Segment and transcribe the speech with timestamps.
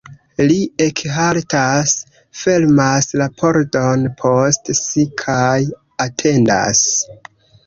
[0.51, 1.93] Li ekhaltas,
[2.43, 5.55] fermas la pordon post si kaj
[6.09, 6.83] atendas.